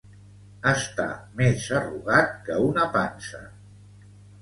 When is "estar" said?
0.71-1.09